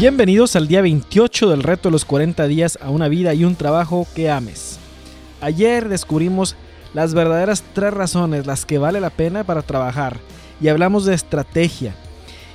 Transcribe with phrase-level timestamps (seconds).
[0.00, 3.54] Bienvenidos al día 28 del reto de los 40 días a una vida y un
[3.54, 4.78] trabajo que ames.
[5.42, 6.56] Ayer descubrimos
[6.94, 10.16] las verdaderas tres razones, las que vale la pena para trabajar,
[10.58, 11.94] y hablamos de estrategia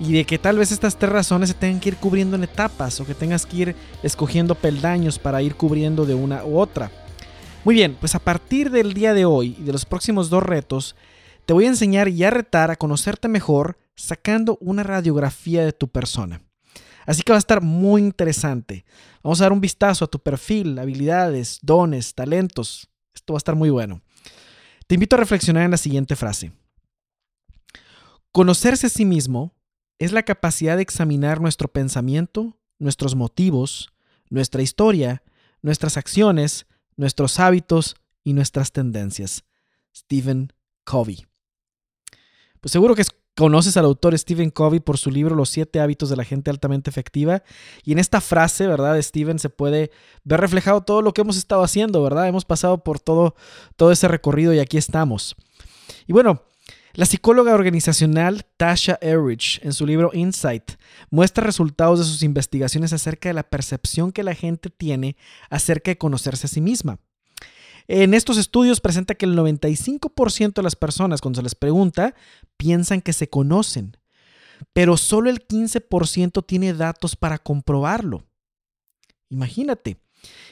[0.00, 3.00] y de que tal vez estas tres razones se tengan que ir cubriendo en etapas
[3.00, 6.90] o que tengas que ir escogiendo peldaños para ir cubriendo de una u otra.
[7.64, 10.96] Muy bien, pues a partir del día de hoy y de los próximos dos retos,
[11.44, 15.88] te voy a enseñar y a retar a conocerte mejor sacando una radiografía de tu
[15.88, 16.40] persona.
[17.06, 18.84] Así que va a estar muy interesante.
[19.22, 22.88] Vamos a dar un vistazo a tu perfil, habilidades, dones, talentos.
[23.14, 24.02] Esto va a estar muy bueno.
[24.86, 26.52] Te invito a reflexionar en la siguiente frase.
[28.32, 29.54] Conocerse a sí mismo
[29.98, 33.92] es la capacidad de examinar nuestro pensamiento, nuestros motivos,
[34.28, 35.22] nuestra historia,
[35.62, 39.44] nuestras acciones, nuestros hábitos y nuestras tendencias.
[39.94, 40.52] Stephen
[40.84, 41.26] Covey.
[42.60, 46.08] Pues seguro que es Conoces al autor Stephen Covey por su libro Los siete hábitos
[46.08, 47.42] de la gente altamente efectiva.
[47.84, 49.00] Y en esta frase, ¿verdad?
[49.02, 49.90] Stephen se puede
[50.24, 52.28] ver reflejado todo lo que hemos estado haciendo, ¿verdad?
[52.28, 53.34] Hemos pasado por todo,
[53.76, 55.36] todo ese recorrido y aquí estamos.
[56.06, 56.44] Y bueno,
[56.94, 60.72] la psicóloga organizacional Tasha Erich, en su libro Insight,
[61.10, 65.14] muestra resultados de sus investigaciones acerca de la percepción que la gente tiene
[65.50, 67.00] acerca de conocerse a sí misma.
[67.88, 72.14] En estos estudios presenta que el 95% de las personas cuando se les pregunta
[72.56, 73.96] piensan que se conocen,
[74.72, 78.24] pero solo el 15% tiene datos para comprobarlo.
[79.28, 79.98] Imagínate.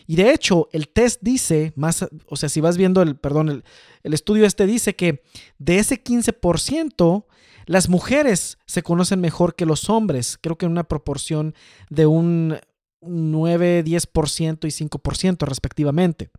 [0.06, 3.64] Y de hecho, el test dice, más, o sea, si vas viendo el, perdón, el,
[4.02, 5.22] el estudio este dice que
[5.58, 7.24] de ese 15%,
[7.66, 11.54] las mujeres se conocen mejor que los hombres, creo que en una proporción
[11.88, 12.58] de un
[13.00, 16.30] 9, 10% y 5% respectivamente.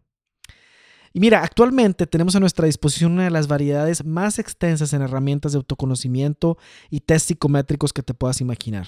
[1.16, 5.54] Y mira, actualmente tenemos a nuestra disposición una de las variedades más extensas en herramientas
[5.54, 6.58] de autoconocimiento
[6.90, 8.88] y test psicométricos que te puedas imaginar.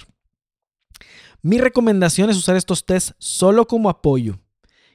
[1.42, 4.42] Mi recomendación es usar estos tests solo como apoyo.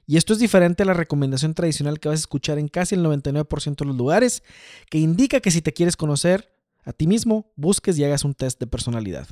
[0.06, 3.02] Y esto es diferente a la recomendación tradicional que vas a escuchar en casi el
[3.02, 4.42] 99% de los lugares,
[4.90, 6.52] que indica que si te quieres conocer
[6.84, 9.26] a ti mismo, busques y hagas un test de personalidad.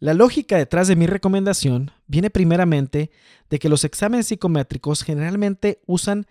[0.00, 3.10] La lógica detrás de mi recomendación viene primeramente
[3.48, 6.26] de que los exámenes psicométricos generalmente usan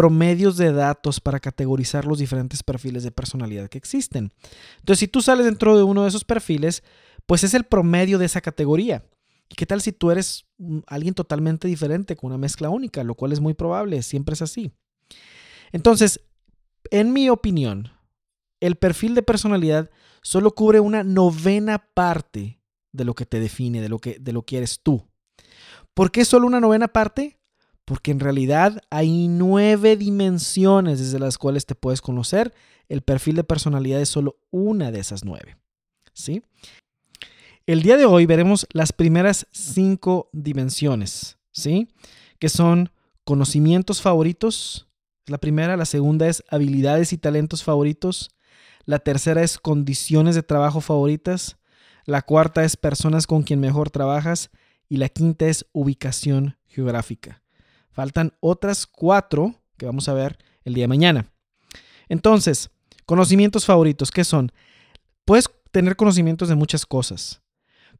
[0.00, 4.32] promedios de datos para categorizar los diferentes perfiles de personalidad que existen.
[4.78, 6.82] Entonces, si tú sales dentro de uno de esos perfiles,
[7.26, 9.04] pues es el promedio de esa categoría.
[9.50, 10.46] ¿Y qué tal si tú eres
[10.86, 14.72] alguien totalmente diferente, con una mezcla única, lo cual es muy probable, siempre es así?
[15.70, 16.22] Entonces,
[16.90, 17.92] en mi opinión,
[18.60, 19.90] el perfil de personalidad
[20.22, 22.58] solo cubre una novena parte
[22.92, 25.06] de lo que te define, de lo que, de lo que eres tú.
[25.92, 27.39] ¿Por qué solo una novena parte?
[27.90, 32.54] Porque en realidad hay nueve dimensiones desde las cuales te puedes conocer.
[32.88, 35.56] El perfil de personalidad es solo una de esas nueve.
[36.12, 36.44] ¿sí?
[37.66, 41.88] El día de hoy veremos las primeras cinco dimensiones, ¿sí?
[42.38, 42.92] que son
[43.24, 44.86] conocimientos favoritos.
[45.26, 48.30] La primera, la segunda es habilidades y talentos favoritos.
[48.84, 51.56] La tercera es condiciones de trabajo favoritas.
[52.06, 54.50] La cuarta es personas con quien mejor trabajas.
[54.88, 57.42] Y la quinta es ubicación geográfica.
[57.90, 61.32] Faltan otras cuatro que vamos a ver el día de mañana.
[62.08, 62.70] Entonces,
[63.06, 64.52] conocimientos favoritos, ¿qué son?
[65.24, 67.40] Puedes tener conocimientos de muchas cosas,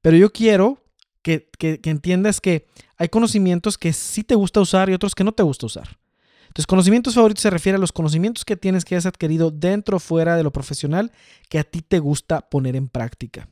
[0.00, 0.82] pero yo quiero
[1.22, 5.42] que, entiendas que hay conocimientos que sí te gusta usar y otros que no te
[5.42, 5.98] gusta usar.
[6.42, 10.00] Entonces, conocimientos favoritos se refiere a los conocimientos que tienes que has adquirido dentro o
[10.00, 11.12] fuera de lo profesional
[11.48, 13.48] que a ti te gusta poner en práctica.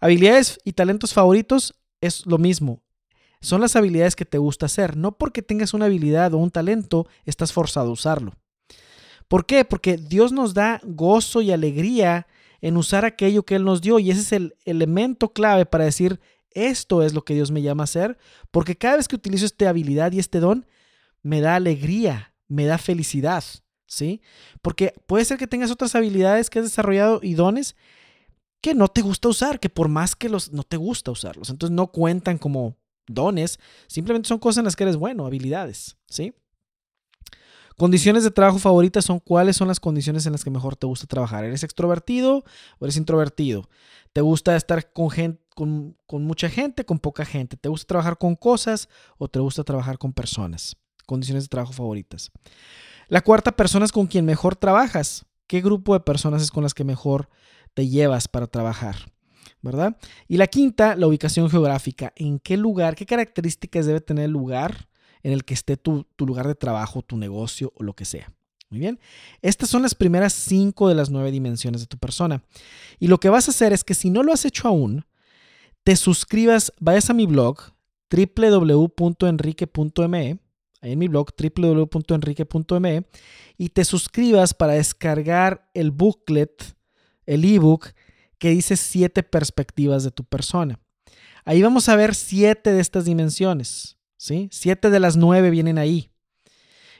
[0.00, 2.83] Habilidades y talentos favoritos es lo mismo
[3.44, 4.96] son las habilidades que te gusta hacer.
[4.96, 8.32] No porque tengas una habilidad o un talento, estás forzado a usarlo.
[9.28, 9.64] ¿Por qué?
[9.66, 12.26] Porque Dios nos da gozo y alegría
[12.62, 16.20] en usar aquello que Él nos dio y ese es el elemento clave para decir,
[16.52, 18.16] esto es lo que Dios me llama a hacer,
[18.50, 20.66] porque cada vez que utilizo esta habilidad y este don,
[21.22, 23.44] me da alegría, me da felicidad,
[23.86, 24.22] ¿sí?
[24.62, 27.76] Porque puede ser que tengas otras habilidades que has desarrollado y dones
[28.62, 31.74] que no te gusta usar, que por más que los no te gusta usarlos, entonces
[31.74, 36.34] no cuentan como dones, simplemente son cosas en las que eres bueno, habilidades, ¿sí?
[37.76, 41.06] Condiciones de trabajo favoritas son cuáles son las condiciones en las que mejor te gusta
[41.06, 41.44] trabajar.
[41.44, 42.44] ¿Eres extrovertido
[42.78, 43.68] o eres introvertido?
[44.12, 47.56] ¿Te gusta estar con, gente, con, con, mucha gente, con poca gente?
[47.56, 50.76] ¿Te gusta trabajar con cosas o te gusta trabajar con personas?
[51.04, 52.30] Condiciones de trabajo favoritas.
[53.08, 55.26] La cuarta, personas con quien mejor trabajas.
[55.48, 57.28] ¿Qué grupo de personas es con las que mejor
[57.74, 59.13] te llevas para trabajar?
[59.64, 59.96] ¿Verdad?
[60.28, 62.12] Y la quinta, la ubicación geográfica.
[62.16, 64.88] ¿En qué lugar, qué características debe tener el lugar
[65.22, 68.30] en el que esté tu, lugar de trabajo, tu negocio o lo que sea?
[68.68, 69.00] Muy bien.
[69.40, 72.44] Estas son las primeras cinco de las nueve dimensiones de tu persona.
[72.98, 75.06] Y lo que vas a hacer es que si no lo has hecho aún,
[75.82, 77.58] te suscribas, vayas a mi blog
[78.10, 80.38] www.enrique.me,
[80.82, 83.06] ahí en mi blog www.enrique.me,
[83.56, 86.76] y te suscribas para descargar el booklet,
[87.26, 87.94] el ebook
[88.44, 90.78] que dice siete perspectivas de tu persona.
[91.46, 94.50] Ahí vamos a ver siete de estas dimensiones, ¿sí?
[94.52, 96.10] Siete de las nueve vienen ahí.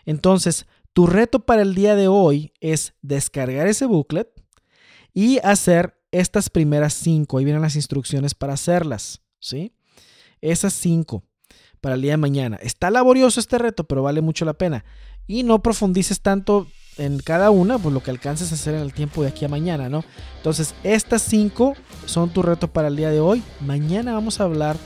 [0.07, 0.65] Entonces,
[0.95, 4.27] tu reto para el día de hoy es descargar ese booklet
[5.13, 7.37] y hacer estas primeras cinco.
[7.37, 9.75] Ahí vienen las instrucciones para hacerlas, ¿sí?
[10.41, 11.25] Esas cinco
[11.83, 12.57] para el día de mañana.
[12.63, 14.87] Está laborioso este reto, pero vale mucho la pena.
[15.27, 16.69] Y no profundices tanto
[16.99, 19.49] en cada una, pues lo que alcances a hacer en el tiempo de aquí a
[19.49, 20.05] mañana, ¿no?
[20.37, 21.75] Entonces, estas cinco
[22.07, 23.43] son tu reto para el día de hoy.
[23.61, 24.77] Mañana vamos a hablar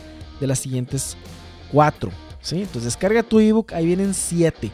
[0.40, 1.16] de las siguientes
[1.72, 2.10] cuatro,
[2.40, 2.60] ¿sí?
[2.60, 4.70] Entonces, descarga tu ebook, ahí vienen siete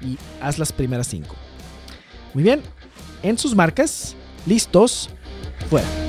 [0.00, 1.34] y haz las primeras cinco.
[2.34, 2.62] Muy bien,
[3.22, 4.16] en sus marcas,
[4.46, 5.08] listos,
[5.70, 6.03] fuera.